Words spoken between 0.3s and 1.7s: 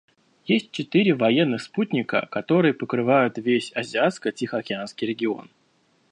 Есть четыре военных